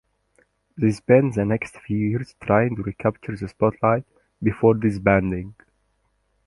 They 0.75 0.89
spent 0.93 1.35
the 1.35 1.45
next 1.45 1.77
few 1.77 1.95
years 1.95 2.33
trying 2.41 2.75
to 2.75 2.81
recapture 2.81 3.35
the 3.37 3.47
spotlight, 3.47 4.03
before 4.41 4.73
disbanding. 4.73 5.53